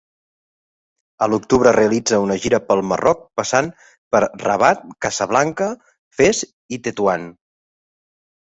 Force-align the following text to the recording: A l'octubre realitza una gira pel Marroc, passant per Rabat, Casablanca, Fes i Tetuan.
A 1.25 1.27
l'octubre 1.33 1.73
realitza 1.75 2.19
una 2.23 2.37
gira 2.45 2.59
pel 2.69 2.81
Marroc, 2.93 3.21
passant 3.41 3.69
per 4.17 4.23
Rabat, 4.47 4.83
Casablanca, 5.07 5.71
Fes 6.23 6.45
i 6.79 6.83
Tetuan. 6.89 7.31